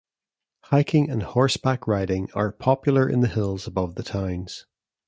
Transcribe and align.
Hiking 0.63 1.11
and 1.11 1.21
horseback 1.21 1.85
riding 1.85 2.27
are 2.33 2.51
popular 2.51 3.07
in 3.07 3.19
the 3.19 3.27
hills 3.27 3.67
above 3.67 3.93
the 3.93 4.01
towns. 4.01 4.65